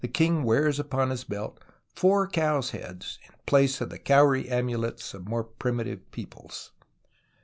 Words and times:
king 0.13 0.41
wears 0.41 0.79
upon 0.79 1.09
liis 1.09 1.29
belt 1.29 1.59
four 1.93 2.27
cows' 2.27 2.71
heads 2.71 3.19
(Fig. 3.21 3.23
18) 3.23 3.29
in 3.35 3.45
place 3.45 3.81
of 3.81 3.89
the 3.91 3.99
cowrie 3.99 4.49
amulets 4.49 5.13
of 5.13 5.27
more 5.27 5.43
primitive 5.43 6.09
peoples. 6.09 6.71